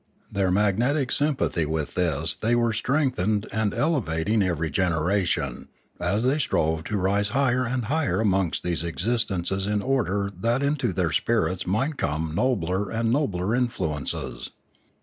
[0.31, 5.67] Their magnetic sympathy with this they were strength ening and elevating every generation,
[5.99, 10.91] as they strove to rise higher and higher amongst these existences in order that into
[10.91, 14.49] their spirits might come nobler and nobler influences.